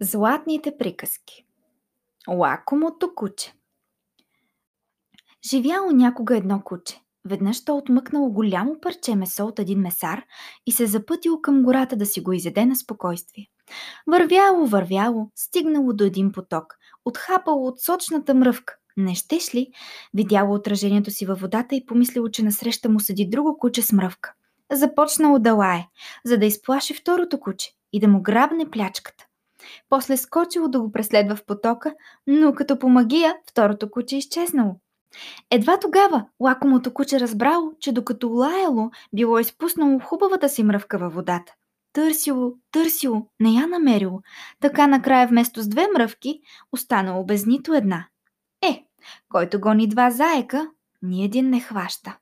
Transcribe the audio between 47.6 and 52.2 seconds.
една. Е, който гони два заека, ни един не хваща.